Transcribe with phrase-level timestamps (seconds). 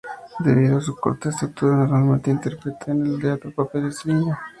[0.39, 4.35] Debido a su corta estatura normalmente interpretaba en el teatro papeles de niño.